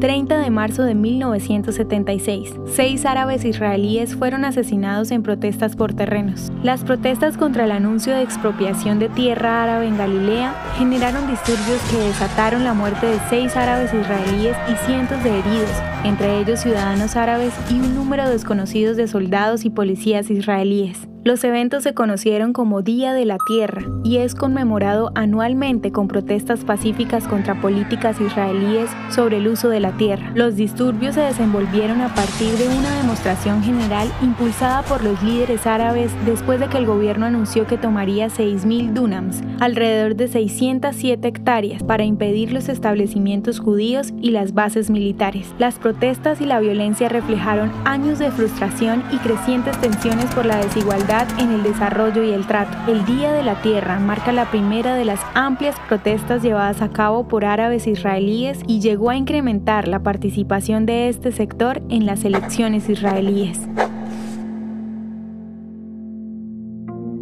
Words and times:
30 0.00 0.38
de 0.38 0.50
marzo 0.50 0.82
de 0.82 0.94
1976. 0.94 2.54
Seis 2.66 3.04
árabes 3.04 3.44
israelíes 3.44 4.16
fueron 4.16 4.46
asesinados 4.46 5.10
en 5.10 5.22
protestas 5.22 5.76
por 5.76 5.92
terrenos. 5.92 6.50
Las 6.62 6.84
protestas 6.84 7.36
contra 7.36 7.66
el 7.66 7.72
anuncio 7.72 8.14
de 8.14 8.22
expropiación 8.22 8.98
de 8.98 9.10
tierra 9.10 9.62
árabe 9.62 9.86
en 9.86 9.98
Galilea 9.98 10.54
generaron 10.78 11.26
disturbios 11.26 11.80
que 11.90 11.98
desataron 11.98 12.64
la 12.64 12.72
muerte 12.72 13.06
de 13.06 13.18
seis 13.28 13.54
árabes 13.56 13.92
israelíes 13.92 14.56
y 14.72 14.86
cientos 14.86 15.22
de 15.22 15.38
heridos, 15.38 15.82
entre 16.04 16.40
ellos 16.40 16.60
ciudadanos 16.60 17.14
árabes 17.16 17.52
y 17.70 17.74
un 17.74 17.94
número 17.94 18.28
desconocido 18.28 18.94
de 18.94 19.06
soldados 19.06 19.66
y 19.66 19.70
policías 19.70 20.30
israelíes. 20.30 21.09
Los 21.22 21.44
eventos 21.44 21.82
se 21.82 21.92
conocieron 21.92 22.54
como 22.54 22.80
Día 22.80 23.12
de 23.12 23.26
la 23.26 23.36
Tierra 23.46 23.82
y 24.02 24.16
es 24.16 24.34
conmemorado 24.34 25.12
anualmente 25.14 25.92
con 25.92 26.08
protestas 26.08 26.64
pacíficas 26.64 27.28
contra 27.28 27.60
políticas 27.60 28.18
israelíes 28.22 28.88
sobre 29.10 29.36
el 29.36 29.48
uso 29.48 29.68
de 29.68 29.80
la 29.80 29.92
tierra. 29.98 30.32
Los 30.34 30.56
disturbios 30.56 31.16
se 31.16 31.20
desenvolvieron 31.20 32.00
a 32.00 32.14
partir 32.14 32.54
de 32.54 32.68
una 32.68 32.96
demostración 32.96 33.62
general 33.62 34.08
impulsada 34.22 34.80
por 34.80 35.04
los 35.04 35.22
líderes 35.22 35.66
árabes 35.66 36.10
después 36.24 36.58
de 36.58 36.68
que 36.68 36.78
el 36.78 36.86
gobierno 36.86 37.26
anunció 37.26 37.66
que 37.66 37.76
tomaría 37.76 38.28
6.000 38.28 38.94
dunams, 38.94 39.42
alrededor 39.60 40.16
de 40.16 40.26
607 40.26 41.28
hectáreas, 41.28 41.82
para 41.82 42.04
impedir 42.04 42.50
los 42.50 42.70
establecimientos 42.70 43.60
judíos 43.60 44.14
y 44.22 44.30
las 44.30 44.54
bases 44.54 44.88
militares. 44.88 45.52
Las 45.58 45.78
protestas 45.78 46.40
y 46.40 46.46
la 46.46 46.60
violencia 46.60 47.10
reflejaron 47.10 47.70
años 47.84 48.18
de 48.18 48.30
frustración 48.30 49.04
y 49.12 49.18
crecientes 49.18 49.78
tensiones 49.82 50.24
por 50.34 50.46
la 50.46 50.56
desigualdad 50.56 51.09
en 51.10 51.50
el 51.50 51.64
desarrollo 51.64 52.22
y 52.22 52.30
el 52.30 52.46
trato. 52.46 52.70
El 52.86 53.04
Día 53.04 53.32
de 53.32 53.42
la 53.42 53.60
Tierra 53.62 53.98
marca 53.98 54.30
la 54.30 54.48
primera 54.48 54.94
de 54.94 55.04
las 55.04 55.18
amplias 55.34 55.74
protestas 55.88 56.40
llevadas 56.40 56.82
a 56.82 56.90
cabo 56.90 57.26
por 57.26 57.44
árabes 57.44 57.88
israelíes 57.88 58.60
y 58.68 58.78
llegó 58.78 59.10
a 59.10 59.16
incrementar 59.16 59.88
la 59.88 60.04
participación 60.04 60.86
de 60.86 61.08
este 61.08 61.32
sector 61.32 61.82
en 61.88 62.06
las 62.06 62.24
elecciones 62.24 62.88
israelíes. 62.88 63.58